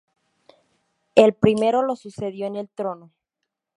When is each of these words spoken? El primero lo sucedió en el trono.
El 1.13 1.35
primero 1.35 1.83
lo 1.83 1.95
sucedió 1.95 2.47
en 2.47 2.55
el 2.55 2.69
trono. 2.69 3.11